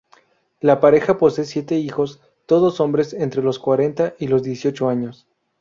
[0.61, 5.27] La pareja posee siete hijos, todos hombres, entre los cuarenta y los dieciocho años.